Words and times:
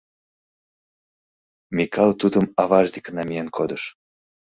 Микале 1.75 2.13
тудым 2.21 2.45
аваж 2.61 2.87
деке 2.95 3.11
намиен 3.17 3.47
кодыш. 3.55 3.83